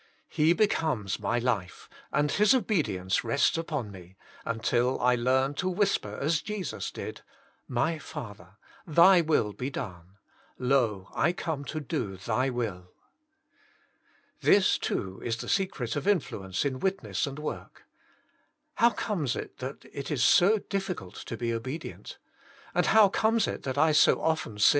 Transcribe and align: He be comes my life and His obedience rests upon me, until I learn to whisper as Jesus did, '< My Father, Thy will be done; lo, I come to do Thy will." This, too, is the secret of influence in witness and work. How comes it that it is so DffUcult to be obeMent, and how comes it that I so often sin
He 0.29 0.53
be 0.53 0.65
comes 0.65 1.19
my 1.19 1.37
life 1.37 1.87
and 2.11 2.31
His 2.31 2.55
obedience 2.55 3.23
rests 3.23 3.55
upon 3.55 3.91
me, 3.91 4.17
until 4.45 4.99
I 4.99 5.13
learn 5.13 5.53
to 5.53 5.69
whisper 5.69 6.17
as 6.19 6.41
Jesus 6.41 6.89
did, 6.89 7.21
'< 7.61 7.67
My 7.81 7.99
Father, 7.99 8.57
Thy 8.87 9.21
will 9.21 9.53
be 9.53 9.69
done; 9.69 10.17
lo, 10.57 11.07
I 11.15 11.33
come 11.33 11.63
to 11.65 11.79
do 11.79 12.17
Thy 12.17 12.49
will." 12.49 12.89
This, 14.39 14.79
too, 14.79 15.21
is 15.23 15.37
the 15.37 15.47
secret 15.47 15.95
of 15.95 16.07
influence 16.07 16.65
in 16.65 16.79
witness 16.79 17.27
and 17.27 17.37
work. 17.37 17.83
How 18.77 18.89
comes 18.89 19.35
it 19.35 19.57
that 19.59 19.85
it 19.93 20.09
is 20.09 20.23
so 20.23 20.57
DffUcult 20.57 21.23
to 21.25 21.37
be 21.37 21.51
obeMent, 21.53 22.17
and 22.73 22.87
how 22.87 23.07
comes 23.07 23.47
it 23.47 23.61
that 23.61 23.77
I 23.77 23.91
so 23.91 24.19
often 24.19 24.57
sin 24.57 24.69